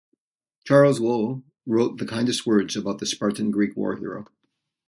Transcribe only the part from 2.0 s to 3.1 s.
kindest words about the